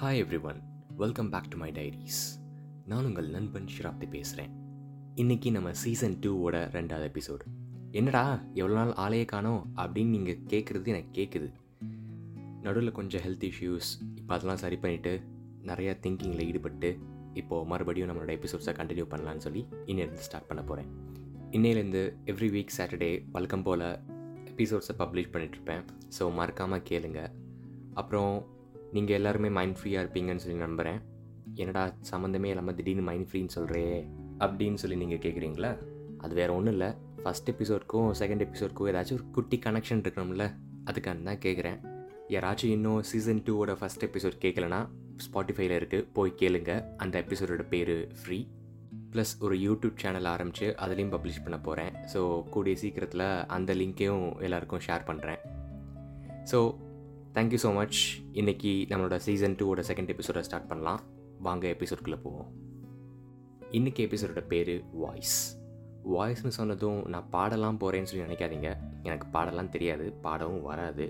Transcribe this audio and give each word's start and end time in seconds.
Hi 0.00 0.20
every 0.42 0.62
welcome 0.96 1.30
back 1.30 1.48
to 1.48 1.56
my 1.56 1.72
diaries 1.72 2.20
நான் 2.84 3.04
உங்கள் 3.04 3.28
நண்பன் 3.28 3.68
ஷிராப்தி 3.78 4.08
பேசுகிறேன் 4.08 4.50
இன்றைக்கி 5.14 5.50
நம்ம 5.50 5.72
சீசன் 5.72 6.14
டூவோட 6.14 6.56
ரெண்டாவது 6.70 7.06
எபிசோடு 7.10 7.44
என்னடா 7.90 8.42
எவ்வளோ 8.54 8.74
நாள் 8.74 8.92
ஆலையே 8.92 9.24
காணோம் 9.24 9.72
அப்படின்னு 9.76 10.06
நீங்கள் 10.06 10.40
கேட்குறது 10.46 10.86
எனக்கு 10.86 11.20
கேட்குது 11.20 11.52
நடுவில் 12.60 12.92
கொஞ்சம் 12.92 13.20
ஹெல்த் 13.20 13.52
இஷ்யூஸ் 13.52 13.90
இப்போ 14.14 14.34
அதெல்லாம் 14.34 14.56
சரி 14.56 14.76
பண்ணிவிட்டு 14.76 15.22
நிறையா 15.62 15.94
திங்கிங்கில் 16.02 16.46
ஈடுபட்டு 16.46 16.98
இப்போது 17.34 17.68
மறுபடியும் 17.68 18.08
நம்மளோட 18.08 18.30
எபிசோட்ஸை 18.30 18.74
கண்டினியூ 18.74 19.06
பண்ணலான்னு 19.10 19.36
சொல்லி 19.36 19.66
இன்னிலேருந்து 19.86 20.26
ஸ்டார்ட் 20.28 20.46
பண்ண 20.46 20.62
போகிறேன் 20.62 20.90
இன்னையிலேருந்து 21.50 22.16
எவ்ரி 22.24 22.50
வீக் 22.50 22.76
சாட்டர்டே 22.76 23.24
வழக்கம் 23.32 23.62
போல் 23.62 23.80
எபிசோட்ஸை 24.44 24.96
பப்ளிஷ் 24.98 25.32
பண்ணிகிட்ருப்பேன் 25.32 25.84
ஸோ 26.18 26.34
மறக்காமல் 26.34 26.80
கேளுங்க. 26.80 27.30
அப்புறம் 27.94 28.52
நீங்கள் 28.94 29.16
எல்லாருமே 29.16 29.48
மைண்ட் 29.48 29.76
ஃப்ரீயாக 29.78 30.02
இருப்பீங்கன்னு 30.04 30.42
சொல்லி 30.44 30.58
நம்புகிறேன் 30.58 31.00
என்னடா 31.54 31.94
சம்மந்தமே 32.10 32.44
இல்லாமல் 32.44 32.74
திடீர்னு 32.74 33.02
மைண்ட் 33.02 33.28
ஃப்ரீன்னு 33.30 33.54
சொல்கிறே 33.54 33.82
அப்படின்னு 34.38 34.74
சொல்லி 34.74 34.96
நீங்கள் 34.96 35.18
கேட்குறீங்களா 35.18 35.72
அது 36.18 36.34
வேறு 36.34 36.54
ஒன்றும் 36.54 36.72
இல்லை. 36.72 36.90
ஃபஸ்ட் 37.22 37.50
எபிசோட்க்கும் 37.52 38.08
செகண்ட் 38.20 38.44
எபிசோட்க்கும் 38.46 38.88
ஏதாச்சும் 38.90 39.12
ஒரு 39.12 39.30
குட்டி 39.30 39.58
கனெக்ஷன் 39.66 40.02
இருக்கணும்ல? 40.04 40.44
அதுக்கான 40.84 41.22
தான் 41.22 41.38
கேட்குறேன் 41.38 41.78
யாராச்சும் 42.28 42.74
இன்னும் 42.76 43.02
சீசன் 43.02 43.42
டூவோட 43.46 43.72
ஃபஸ்ட் 43.80 44.04
எபிசோட் 44.08 44.36
கேட்கலனா 44.40 44.80
ஸ்பாட்டிஃபைல 45.24 45.78
இருக்குது 45.80 46.06
போய் 46.12 46.34
கேளுங்க. 46.36 46.72
அந்த 46.96 47.24
எபிசோடோட 47.24 47.64
பேர் 47.68 47.94
ஃப்ரீ 48.22 48.38
ப்ளஸ் 49.12 49.34
ஒரு 49.40 49.56
யூடியூப் 49.56 49.96
சேனல் 49.96 50.24
ஆரம்பித்து 50.24 50.74
அதுலேயும் 50.84 51.12
பப்ளிஷ் 51.14 51.42
பண்ண 51.44 51.58
போகிறேன் 51.58 51.92
ஸோ 52.14 52.20
கூடிய 52.48 52.76
சீக்கிரத்தில் 52.76 53.26
அந்த 53.46 53.74
லிங்க்கையும் 53.74 54.24
எல்லாருக்கும் 54.40 54.84
ஷேர் 54.86 55.04
பண்ணுறேன் 55.06 55.40
ஸோ 56.50 56.58
தேங்க்யூ 57.36 57.58
ஸோ 57.62 57.74
மச் 57.74 58.00
இன்றைக்கி 58.32 58.72
நம்மளோட 58.90 59.16
சீசன் 59.16 59.54
டூவோட 59.60 59.82
செகண்ட் 59.88 60.08
எபிசோடை 60.08 60.42
ஸ்டார்ட் 60.42 60.66
பண்ணலாம். 60.66 61.00
வாங்க 61.38 61.68
எபிசோட்குள்ளே 61.68 62.18
போவோம். 62.22 62.48
இன்றைக்கி 63.70 64.00
எபிசோடோட 64.06 64.42
பேர் 64.46 64.84
வாய்ஸ் 64.92 65.58
வாய்ஸ்னு 66.12 66.48
சொன்னதும் 66.48 67.00
நான் 67.06 67.28
பாடலாம் 67.30 67.78
போகிறேன்னு 67.78 68.10
சொல்லி 68.10 68.24
நினைக்காதீங்க. 68.26 68.76
எனக்கு 69.02 69.26
பாடலாம் 69.26 69.68
தெரியாது. 69.68 70.12
பாடவும் 70.12 70.62
வராது. 70.62 71.06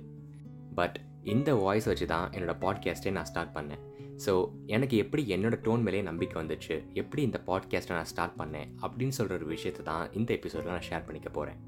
பட் 0.75 1.01
இந்த 1.23 1.55
வாய்ஸ் 1.55 1.85
வச்சு 1.85 2.07
தான் 2.07 2.31
என்னோடய 2.31 2.57
பாட்காஸ்ட்டே 2.65 3.11
நான் 3.11 3.25
ஸ்டார்ட் 3.25 3.55
பண்ணேன். 3.59 3.83
ஸோ 4.27 4.51
எனக்கு 4.67 4.97
எப்படி 4.97 5.25
என்னோடய 5.37 5.63
டோன் 5.67 5.83
மேலேயே 5.83 6.03
நம்பிக்கை 6.03 6.43
வந்துச்சு? 6.43 6.83
எப்படி 6.93 7.23
இந்த 7.23 7.41
பாட்காஸ்ட்டை 7.47 7.97
நான் 7.99 8.13
ஸ்டார்ட் 8.13 8.39
பண்ணேன்? 8.43 8.69
அப்படின்னு 8.83 9.17
சொல்கிற 9.19 9.35
ஒரு 9.35 9.47
விஷயத்தை 9.47 9.85
தான் 9.85 10.13
இந்த 10.13 10.33
எபிசோடில் 10.39 10.75
நான் 10.77 10.89
ஷேர் 10.91 11.07
பண்ணிக்க 11.07 11.31
போகிறேன் 11.31 11.61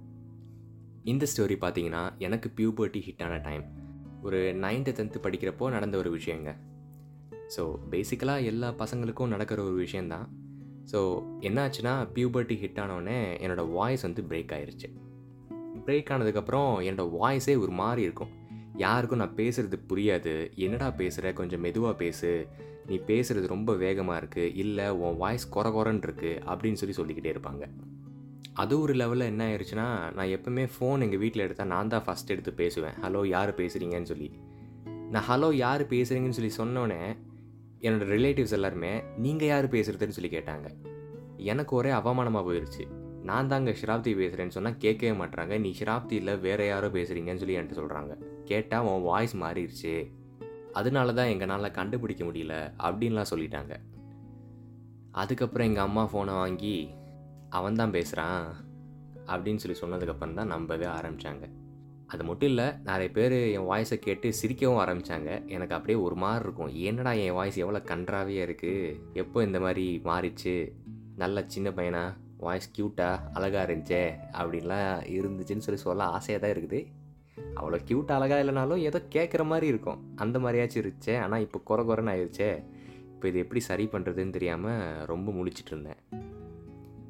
இந்த 1.04 1.26
ஸ்டோரி 1.32 1.58
பார்த்தீங்கன்னா 1.64 2.04
எனக்கு 2.18 2.50
பியூபர்ட்டி 2.56 3.02
ஹிட்டான 3.08 3.34
டைம் 3.40 3.66
ஒரு 4.26 4.40
நைன்த்து 4.64 4.96
டென்த்து 4.98 5.24
படிக்கிறப்போ 5.26 5.70
நடந்த 5.76 5.96
ஒரு 6.02 6.10
விஷயங்க. 6.16 6.50
ஸோ 7.54 7.62
பேசிக்கலாக 7.92 8.48
எல்லா 8.50 8.68
பசங்களுக்கும் 8.82 9.32
நடக்கிற 9.34 9.60
ஒரு 9.62 9.76
விஷயந்தான் 9.84 10.26
ஸோ 10.92 11.00
என்னாச்சுன்னா 11.48 11.92
பியூபர்ட்டி 12.14 12.56
ஹிட் 12.62 12.80
ஆனோடனே 12.82 13.18
என்னோடய 13.42 13.72
வாய்ஸ் 13.76 14.04
வந்து 14.06 14.22
பிரேக் 14.30 14.52
ஆயிடுச்சு 14.56 14.88
பிரேக் 15.86 16.10
ஆனதுக்கப்புறம் 16.14 16.70
என்னோடய 16.88 17.14
வாய்ஸே 17.20 17.54
ஒரு 17.64 17.72
மாதிரி 17.80 18.02
இருக்கும். 18.02 18.32
யாருக்கும் 18.76 19.20
நான் 19.22 19.36
பேசுகிறது 19.36 19.76
புரியாது. 19.90 20.32
என்னடா 20.64 20.88
பேசுகிற 21.00 21.32
கொஞ்சம் 21.32 21.62
மெதுவாக 21.66 21.94
பேசு. 21.94 22.30
நீ 22.88 22.96
பேசுகிறது 23.10 23.46
ரொம்ப 23.54 23.70
வேகமாக 23.84 24.20
இருக்குது 24.22 24.54
இல்லை 24.62 24.86
உன் 25.02 25.16
வாய்ஸ் 25.22 25.46
குறை 25.48 25.70
குறன்னு 25.72 26.04
இருக்குது 26.06 26.40
அப்படின்னு 26.50 26.80
சொல்லி 26.80 26.96
சொல்லிக்கிட்டே 26.98 27.32
இருப்பாங்க. 27.34 27.64
அது 28.62 28.80
ஒரு 28.80 28.94
லெவலில் 28.94 29.30
என்ன 29.30 29.42
ஆயிடுச்சுன்னா 29.48 30.12
நான் 30.12 30.26
எப்போவுமே 30.26 30.68
ஃபோன் 30.74 31.00
எங்கள் 31.00 31.18
வீட்டில் 31.18 31.42
எடுத்தால் 31.42 31.66
நான் 31.66 31.88
தான் 31.88 32.04
ஃபஸ்ட் 32.06 32.30
எடுத்து 32.30 32.52
பேசுவேன். 32.52 32.94
ஹலோ 33.02 33.26
யார் 33.26 33.54
பேசுகிறீங்கன்னு 33.54 34.02
சொல்லி. 34.02 34.28
நான் 35.10 35.26
ஹலோ 35.28 35.52
யார் 35.52 35.82
பேசுகிறீங்கன்னு 35.86 36.38
சொல்லி 36.38 36.52
சொன்னோன்னே 36.58 37.00
என்னோடய 37.80 38.08
ரிலேட்டிவ்ஸ் 38.14 38.50
எல்லாருமே 38.50 39.02
நீங்கள் 39.16 39.48
யார் 39.48 39.68
பேசுகிறதுன்னு 39.68 40.16
சொல்லி 40.18 40.30
கேட்டாங்க. 40.36 40.68
எனக்கு 41.36 41.76
ஒரே 41.76 41.90
அவமானமாக 41.90 42.44
போயிடுச்சு 42.48 42.84
நான் 43.22 43.48
தாங்க 43.48 43.70
ஷிராப்தி 43.70 44.10
பேசுகிறேன்னு 44.22 44.56
சொன்னால் 44.56 44.76
கேட்கவே 44.76 45.12
மாட்டுறாங்க 45.20 45.58
நீ 45.60 45.76
ஷிராப்தி 45.78 46.12
இல்லை 46.12 46.36
வேறு 46.36 46.66
யாரோ 46.66 46.88
பேசுகிறீங்கன்னு 46.88 47.42
சொல்லி 47.42 47.56
என்கிட்ட 47.58 47.80
சொல்கிறாங்க 47.82 48.14
கேட்டால் 48.44 48.86
உன் 48.90 49.02
வாய்ஸ் 49.02 49.36
மாறிடுச்சு 49.36 49.94
அதனால 50.72 51.12
தான் 51.12 51.26
எங்களால் 51.26 51.70
கண்டுபிடிக்க 51.70 52.24
முடியல. 52.24 52.54
அப்படின்லாம் 52.78 53.30
சொல்லிட்டாங்க. 53.30 53.74
அதுக்கப்புறம் 55.12 55.66
எங்கள் 55.66 55.84
அம்மா 55.84 56.04
ஃபோனை 56.12 56.34
வாங்கி 56.34 56.90
அவன் 57.48 57.74
தான் 57.74 57.90
பேசுகிறான் 57.90 58.54
அப்படின்னு 59.26 59.56
சொல்லி 59.56 59.78
சொன்னதுக்கப்புறம் 59.80 60.34
தான் 60.34 60.46
நம்பவே 60.46 60.84
ஆரம்பித்தாங்க 60.84 61.64
அது 62.08 62.24
மட்டும் 62.24 62.48
இல்லை 62.48 62.72
நிறைய 62.82 63.10
பேர் 63.10 63.32
என் 63.32 63.66
வாய்ஸை 63.70 63.98
கேட்டு 63.98 64.32
சிரிக்கவும் 64.42 64.80
ஆரம்பித்தாங்க 64.84 65.44
எனக்கு 65.46 65.74
அப்படியே 65.74 65.98
ஒரு 65.98 66.14
மாதிரி 66.14 66.44
இருக்கும். 66.44 66.74
என்னடா 66.74 67.12
என் 67.12 67.32
வாய்ஸ் 67.32 67.56
எவ்வளோ 67.56 67.78
கன்றாவே 67.78 68.36
இருக்குது 68.46 68.96
எப்போ 69.12 69.42
இந்த 69.42 69.60
மாதிரி 69.60 70.00
மாறிச்சு? 70.04 70.72
நல்ல 71.16 71.44
சின்ன 71.46 71.70
பையனா? 71.70 72.16
வாய்ஸ் 72.36 72.70
க்யூட்டாக 72.78 73.32
அழகாக 73.32 73.72
இருந்துச்சே? 73.72 74.14
அப்படின்லாம் 74.32 75.02
இருந்துச்சுன்னு 75.08 75.58
சொல்லி 75.58 75.80
சொல்ல 75.80 76.04
ஆசையாக 76.04 76.46
தான் 76.46 76.54
இருக்குது. 76.56 76.86
அவ்வளோ 77.54 77.80
க்யூட் 77.88 78.14
அழகாக 78.16 78.42
இல்லைனாலும் 78.44 78.76
ஏதோ 78.76 79.02
கேட்குற 79.10 79.44
மாதிரி 79.44 79.66
இருக்கும். 79.66 80.14
அந்த 80.16 80.38
மாதிரியாச்சும் 80.38 80.82
இருந்துச்சே. 80.82 81.18
ஆனால் 81.18 81.40
இப்போ 81.40 81.58
குறை 81.58 81.84
குறைன்னு 81.84 82.12
ஆயிடுச்சே 82.14 82.62
இப்போ 83.14 83.28
இது 83.28 83.38
எப்படி 83.38 83.60
சரி 83.60 83.88
பண்ணுறதுன்னு 83.92 84.30
தெரியாமல் 84.30 85.04
ரொம்ப 85.04 85.32
முழிச்சிட்டு 85.32 85.68
இருந்தேன். 85.68 86.34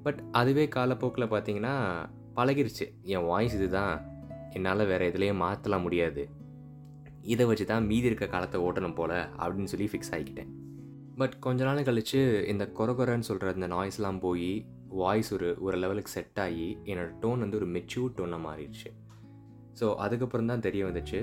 பட் 0.06 0.20
அதுவே 0.40 0.66
காலப்போக்கில் 0.76 1.32
பார்த்தீங்கன்னா 1.32 1.74
பழகிருச்சு. 2.36 2.86
என் 3.14 3.26
வாய்ஸ் 3.30 3.56
இது 3.58 3.68
தான் 3.78 3.94
என்னால் 4.56 4.88
வேறு 4.90 5.08
எதுலேயும் 5.10 5.42
மாற்றலாம் 5.44 5.84
முடியாது. 5.86 6.22
இதை 7.32 7.44
வச்சு 7.48 7.64
தான் 7.70 7.86
மீதி 7.90 8.08
இருக்க 8.10 8.26
காலத்தை 8.34 8.58
ஓட்டணும் 8.66 8.96
போல் 8.98 9.16
அப்படின்னு 9.40 9.72
சொல்லி 9.72 9.88
ஃபிக்ஸ் 9.92 10.12
ஆகிக்கிட்டேன். 10.14 10.50
பட் 11.20 11.34
கொஞ்ச 11.46 11.60
நாள் 11.64 11.86
கழித்து 11.88 12.20
இந்த 12.52 12.64
கொரகொரன்னு 12.78 13.28
சொல்கிற 13.28 13.52
இந்த 13.58 13.68
நாய்ஸ்லாம் 13.74 14.20
போய் 14.26 14.50
வாய்ஸ் 15.00 15.30
ஒரு 15.36 15.48
ஒரு 15.66 15.76
லெவலுக்கு 15.82 16.14
செட் 16.16 16.40
ஆகி 16.44 16.68
என்னோடய 16.90 17.16
டோன் 17.22 17.42
வந்து 17.44 17.58
ஒரு 17.60 17.68
மெச்சூர் 17.76 18.14
டோனாக 18.18 18.40
மாறிடுச்சு. 18.46 18.90
ஸோ 19.80 19.88
அதுக்கப்புறம் 20.04 20.50
தான் 20.52 20.64
தெரிய 20.66 20.84
வந்துச்சு. 20.88 21.20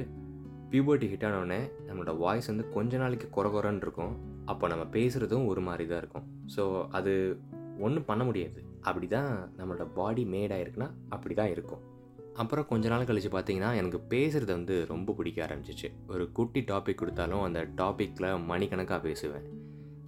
பியூபர்ட்டி 0.71 1.07
ஹிட் 1.11 1.25
ஆனோடனே 1.27 1.61
நம்மளோட 1.87 2.13
வாய்ஸ் 2.17 2.51
வந்து 2.51 2.65
கொஞ்ச 2.75 2.97
நாளைக்கு 2.97 3.27
குறகுறன்னு 3.37 3.83
இருக்கும். 3.85 4.13
அப்போ 4.51 4.67
நம்ம 4.67 4.85
பேசுகிறதும் 4.97 5.45
ஒரு 5.51 5.61
மாதிரி 5.61 5.85
தான் 5.89 6.01
இருக்கும். 6.03 6.25
ஸோ 6.55 6.63
அது 6.97 7.13
ஒன்றும் 7.79 8.05
பண்ண 8.05 8.23
முடியாது. 8.23 8.59
அப்படி 8.81 9.07
தான் 9.07 9.51
நம்மளோட 9.57 9.85
பாடி 9.93 10.25
மேடாக 10.25 10.63
இருக்குன்னா 10.63 10.89
அப்படி 11.09 11.35
தான் 11.35 11.51
இருக்கும். 11.55 11.81
அப்புறம் 12.33 12.65
கொஞ்ச 12.65 12.89
நாள் 12.89 13.07
கழித்து 13.09 13.29
பார்த்தீங்கன்னா 13.29 13.71
எனக்கு 13.75 13.99
பேசுகிறது 14.13 14.51
வந்து 14.51 14.85
ரொம்ப 14.85 15.13
பிடிக்க 15.13 15.47
ஆரம்பிச்சிச்சு. 15.47 15.89
ஒரு 16.07 16.31
குட்டி 16.31 16.61
டாபிக் 16.61 17.01
கொடுத்தாலும் 17.01 17.43
அந்த 17.43 17.67
டாப்பிக்கில் 17.81 18.45
மணிக்கணக்காக 18.51 19.01
பேசுவேன். 19.01 19.45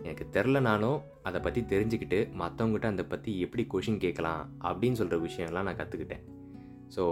எனக்கு 0.02 0.26
தெரிலனாலும் 0.34 0.98
அதை 1.24 1.42
பற்றி 1.42 1.62
தெரிஞ்சுக்கிட்டு 1.62 2.20
மற்றவங்ககிட்ட 2.42 2.88
அதை 2.94 3.06
பற்றி 3.06 3.40
எப்படி 3.40 3.64
கொஷின் 3.74 4.02
கேட்கலாம் 4.04 4.42
அப்படின்னு 4.64 5.00
சொல்கிற 5.02 5.18
விஷயம்லாம் 5.28 5.68
நான் 5.68 5.80
கற்றுக்கிட்டேன் 5.82 6.24
ஸோ 6.96 7.04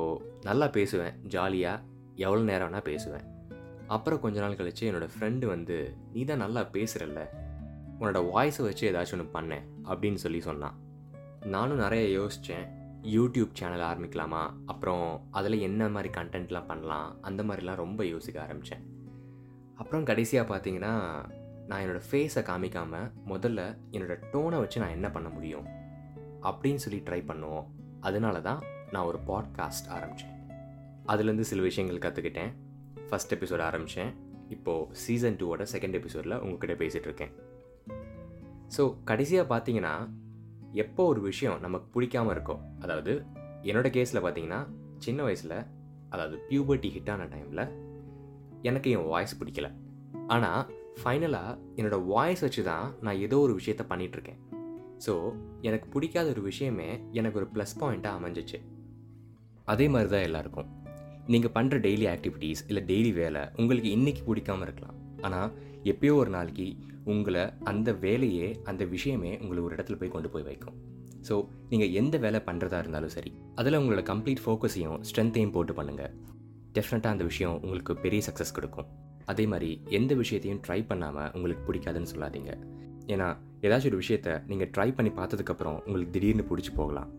நல்லா 0.41 0.67
பேசுவேன் 0.67 1.15
ஜாலியாக 1.27 1.83
எவ்வளோ 2.15 2.41
நேரம் 2.41 2.67
வேணால் 2.67 2.87
பேசுவேன். 2.89 3.25
அப்புறம் 3.87 4.19
கொஞ்ச 4.19 4.39
நாள் 4.39 4.57
கழித்து 4.59 4.89
என்னோடய 4.89 5.13
ஃப்ரெண்டு 5.13 5.45
வந்து 5.45 5.77
நீ 6.13 6.23
தான் 6.23 6.43
நல்லா 6.45 6.61
பேசுகிறல்ல 6.61 7.21
உன்னோட 8.03 8.21
வாய்ஸை 8.21 8.61
வச்சு 8.61 8.91
ஏதாச்சும் 8.91 9.33
ஒன்று 9.33 9.39
பண்ணேன் 9.41 9.61
அப்படின்னு 9.83 10.15
சொல்லி 10.15 10.41
சொன்னான். 10.41 10.77
நானும் 11.45 11.77
நிறைய 11.77 12.19
யோசித்தேன் 12.19 12.65
யூடியூப் 13.01 13.49
சேனல் 13.53 13.79
ஆரம்பிக்கலாமா? 13.79 14.53
அப்புறம் 14.65 15.27
அதில் 15.31 15.59
என்ன 15.59 15.89
மாதிரி 15.89 16.21
கண்டென்ட்லாம் 16.21 16.65
பண்ணலாம்? 16.65 17.21
அந்த 17.21 17.43
மாதிரிலாம் 17.43 17.75
ரொம்ப 17.75 18.05
யோசிக்க 18.05 18.41
ஆரம்பித்தேன் 18.41 18.83
அப்புறம் 19.75 20.03
கடைசியாக 20.05 20.55
பார்த்தீங்கன்னா 20.55 21.25
நான் 21.67 21.83
என்னோடய 21.83 22.01
ஃபேஸை 22.11 22.41
காமிக்காமல் 22.43 23.11
முதல்ல 23.27 23.77
என்னோடய 23.91 24.23
டோனை 24.31 24.57
வச்சு 24.57 24.79
நான் 24.79 24.89
என்ன 24.89 25.11
பண்ண 25.11 25.29
முடியும்? 25.29 25.65
அப்படின்னு 26.41 26.75
சொல்லி 26.75 26.99
ட்ரை 26.99 27.21
பண்ணுவோம். 27.25 27.65
அதனால 28.01 28.41
தான் 28.41 28.63
நான் 28.91 29.05
ஒரு 29.05 29.19
பாட்காஸ்ட் 29.27 29.87
ஆரம்பித்தேன் 29.87 30.31
அதுலேருந்து 31.07 31.39
சில 31.39 31.61
விஷயங்கள் 31.61 32.11
கற்றுக்கிட்டேன் 32.11 32.53
ஃபஸ்ட் 33.09 33.33
எபிசோட் 33.35 33.61
ஆரம்பித்தேன் 33.61 34.13
இப்போது 34.49 34.95
சீசன் 34.95 35.35
டூவோட 35.35 35.65
செகண்ட் 35.71 35.93
எபிசோடில் 35.93 36.39
உங்ககிட்ட 36.39 36.85
பேசிகிட்டு 36.85 37.09
இருக்கேன். 37.09 37.51
ஸோ 38.75 38.83
கடைசியாக 39.03 39.45
பார்த்தீங்கன்னா 39.53 39.93
எப்போ 40.73 41.05
ஒரு 41.05 41.21
விஷயம் 41.21 41.59
நமக்கு 41.59 41.87
பிடிக்காமல் 41.87 42.33
இருக்கோ 42.35 42.55
அதாவது 42.79 43.25
என்னோட 43.61 43.87
கேஸில் 43.97 44.23
பார்த்தீங்கன்னா 44.23 44.67
சின்ன 44.97 45.23
வயசில் 45.23 45.57
அதாவது 46.09 46.37
பியூபர்ட்டி 46.49 46.89
ஹிட்டான 46.95 47.27
டைமில் 47.27 47.63
எனக்கு 48.61 48.91
என் 48.91 49.05
வாய்ஸ் 49.05 49.37
பிடிக்கல. 49.39 49.69
ஆனால் 50.27 50.61
ஃபைனலாக 51.03 51.57
என்னோடய 51.75 52.05
வாய்ஸ் 52.05 52.41
வச்சு 52.41 52.63
தான் 52.63 52.93
நான் 53.01 53.17
ஏதோ 53.17 53.39
ஒரு 53.39 53.53
விஷயத்த 53.59 53.83
பண்ணிகிட்ருக்கேன் 53.91 54.39
ஸோ 55.05 55.13
எனக்கு 55.61 55.87
பிடிக்காத 55.89 56.27
ஒரு 56.29 56.41
விஷயமே 56.41 56.89
எனக்கு 57.11 57.39
ஒரு 57.39 57.47
ப்ளஸ் 57.53 57.75
பாயிண்ட்டாக 57.79 58.19
அமைஞ்சிச்சு. 58.19 58.59
அதே 59.65 59.87
மாதிரி 59.87 60.09
தான் 60.09 60.21
எல்லாருக்கும். 60.21 60.69
நீங்கள் 61.27 61.51
பண்ணுற 61.51 61.75
டெய்லி 61.87 62.07
ஆக்டிவிட்டீஸ் 62.13 62.61
இல்லை 62.67 62.83
டெய்லி 62.83 63.13
வேலை 63.13 63.41
உங்களுக்கு 63.55 63.89
இன்றைக்கி 63.97 64.23
பிடிக்காமல் 64.25 64.67
இருக்கலாம். 64.67 64.97
ஆனால் 65.27 65.51
எப்பயோ 65.91 66.15
ஒரு 66.23 66.31
நாளைக்கு 66.35 66.67
உங்களை 67.13 67.43
அந்த 67.71 67.89
வேலையே 68.03 68.47
அந்த 68.71 68.83
விஷயமே 68.95 69.31
உங்களை 69.43 69.61
ஒரு 69.67 69.73
இடத்துல 69.77 69.97
போய் 70.01 70.13
கொண்டு 70.15 70.29
போய் 70.33 70.47
வைக்கும். 70.49 70.75
ஸோ 71.27 71.35
நீங்கள் 71.71 71.93
எந்த 72.01 72.15
வேலை 72.25 72.39
பண்ணுறதா 72.47 72.77
இருந்தாலும் 72.83 73.13
சரி 73.15 73.31
அதில் 73.61 73.79
உங்களோட 73.79 74.03
கம்ப்ளீட் 74.11 74.43
ஃபோக்கஸையும் 74.43 74.99
ஸ்ட்ரென்த்தையும் 75.09 75.53
போட்டு 75.55 75.73
பண்ணுங்கள் 75.79 76.13
டெஃபினட்டாக 76.77 77.15
அந்த 77.15 77.25
விஷயம் 77.31 77.57
உங்களுக்கு 77.63 77.93
பெரிய 78.05 78.21
சக்ஸஸ் 78.27 78.55
கொடுக்கும். 78.57 78.87
அதே 79.31 79.43
மாதிரி 79.51 79.69
எந்த 79.97 80.13
விஷயத்தையும் 80.21 80.61
ட்ரை 80.65 80.79
பண்ணாமல் 80.89 81.29
உங்களுக்கு 81.35 81.63
பிடிக்காதுன்னு 81.67 82.11
சொல்லாதீங்க. 82.13 82.53
ஏன்னா 83.13 83.27
ஏதாச்சும் 83.67 83.91
ஒரு 83.91 83.99
விஷயத்த 84.01 84.29
நீங்கள் 84.49 84.71
ட்ரை 84.75 84.89
பண்ணி 84.97 85.11
பார்த்ததுக்கப்புறம் 85.19 85.77
உங்களுக்கு 85.85 86.13
திடீர்னு 86.15 86.45
பிடிச்சி 86.49 86.71
போகலாம். 86.79 87.11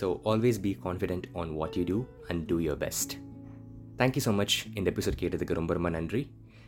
So 0.00 0.06
always 0.30 0.58
be 0.66 0.72
confident 0.86 1.26
on 1.40 1.52
what 1.58 1.76
you 1.80 1.84
do 1.92 1.98
and 2.30 2.42
do 2.50 2.58
your 2.66 2.80
best 2.84 3.12
thank you 4.00 4.22
so 4.26 4.32
much 4.40 4.56
இந்த 4.78 4.88
எபிசோட் 4.94 5.20
கேட்டதுக்கு 5.22 5.58
ரொம்ப 5.60 5.74
ரொம்ப 5.78 5.90
நன்றி. 5.98 6.22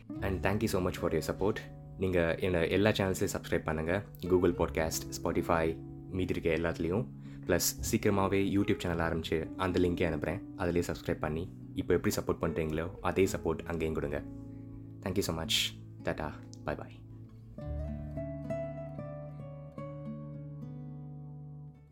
And 0.09 0.45
thank you 0.45 0.67
so 0.71 0.81
much 0.81 0.99
for 0.99 1.13
your 1.13 1.29
support 1.31 1.59
நீங்கள் 1.97 2.35
என்னோட 2.35 2.69
எல்லா 2.69 2.89
சேனல்ஸையும் 2.89 3.33
சப்ஸ்கிரைப் 3.33 3.65
பண்ணுங்கள் 3.65 4.01
கூகுள் 4.29 4.51
பாட்காஸ்ட் 4.51 5.05
ஸ்பாட்டிஃபை 5.09 5.77
மீதி 6.11 6.33
இருக்க 6.33 6.49
எல்லாத்துலேயும். 6.49 7.05
ப்ளஸ் 7.47 7.75
சீக்கிரமாகவே 7.79 8.43
யூடியூப் 8.43 8.79
சேனல் 8.79 8.99
ஆரம்பித்து 8.99 9.47
அந்த 9.57 9.79
லிங்கே 9.79 10.05
அனுப்புகிறேன் 10.05 10.53
அதிலே 10.57 10.79
சப்ஸ்கிரைப் 10.79 11.19
பண்ணி 11.19 11.49
இப்போ 11.75 11.93
எப்படி 11.93 12.15
சப்போர்ட் 12.15 12.41
பண்ணுறீங்களோ 12.41 12.89
அதே 13.01 13.25
சப்போர்ட் 13.25 13.63
அங்கேயும் 13.65 13.93
கொடுங்க. 13.93 14.21
Thank you 15.03 15.23
so 15.27 15.33
much 15.33 15.73
tata 16.03 16.31
bye 16.63 16.75
bye 16.75 16.99